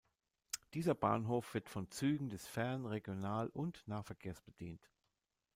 [0.73, 4.89] Dieser Bahnhof wird von Zügen des Fern-, Regional- und Nahverkehrs bedient.